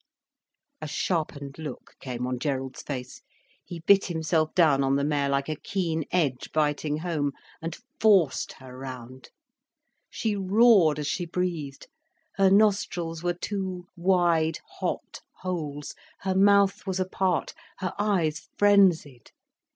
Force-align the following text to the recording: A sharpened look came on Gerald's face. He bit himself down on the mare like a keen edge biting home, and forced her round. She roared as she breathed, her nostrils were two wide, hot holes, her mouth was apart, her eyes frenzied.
A 0.81 0.87
sharpened 0.87 1.59
look 1.59 1.93
came 1.99 2.25
on 2.25 2.39
Gerald's 2.39 2.81
face. 2.81 3.21
He 3.63 3.81
bit 3.81 4.05
himself 4.05 4.51
down 4.55 4.83
on 4.83 4.95
the 4.95 5.03
mare 5.03 5.29
like 5.29 5.47
a 5.47 5.55
keen 5.55 6.05
edge 6.09 6.49
biting 6.51 6.97
home, 6.97 7.33
and 7.61 7.77
forced 7.99 8.53
her 8.53 8.75
round. 8.75 9.29
She 10.09 10.35
roared 10.35 10.97
as 10.97 11.05
she 11.05 11.27
breathed, 11.27 11.85
her 12.37 12.49
nostrils 12.49 13.21
were 13.21 13.35
two 13.35 13.85
wide, 13.95 14.57
hot 14.79 15.21
holes, 15.41 15.93
her 16.21 16.33
mouth 16.33 16.87
was 16.87 16.99
apart, 16.99 17.53
her 17.77 17.93
eyes 17.99 18.47
frenzied. 18.57 19.29